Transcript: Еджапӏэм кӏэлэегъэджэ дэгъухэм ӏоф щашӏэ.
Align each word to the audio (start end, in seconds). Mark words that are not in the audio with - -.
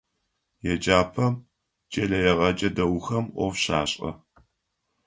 Еджапӏэм 0.71 1.33
кӏэлэегъэджэ 1.91 2.69
дэгъухэм 2.75 3.25
ӏоф 3.35 3.53
щашӏэ. 3.63 4.11